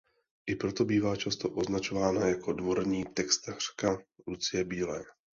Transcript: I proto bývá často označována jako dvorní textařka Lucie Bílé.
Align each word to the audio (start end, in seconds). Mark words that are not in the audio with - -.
I 0.47 0.55
proto 0.55 0.85
bývá 0.85 1.15
často 1.15 1.49
označována 1.49 2.27
jako 2.27 2.53
dvorní 2.53 3.05
textařka 3.05 3.97
Lucie 4.27 4.63
Bílé. 4.63 5.03